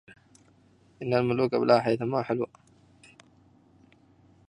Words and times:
إن 1.01 1.13
الملوك 1.13 1.55
بلاء 1.55 1.79
حيثما 1.81 2.23
حلوا 2.23 2.47